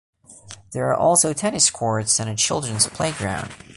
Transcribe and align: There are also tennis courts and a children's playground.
There 0.71 0.87
are 0.89 0.95
also 0.95 1.31
tennis 1.31 1.69
courts 1.69 2.19
and 2.19 2.27
a 2.27 2.33
children's 2.35 2.87
playground. 2.87 3.51